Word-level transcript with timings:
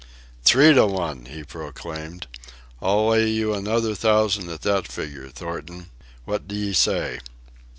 "Three 0.43 0.73
to 0.73 0.87
one!" 0.87 1.25
he 1.25 1.43
proclaimed. 1.43 2.25
"I'll 2.81 3.09
lay 3.09 3.29
you 3.29 3.53
another 3.53 3.93
thousand 3.93 4.49
at 4.49 4.63
that 4.63 4.87
figure, 4.87 5.29
Thornton. 5.29 5.91
What 6.25 6.47
d'ye 6.47 6.71
say?" 6.71 7.19